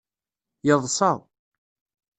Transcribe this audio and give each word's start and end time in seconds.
Yeḍṣa. 0.67 1.11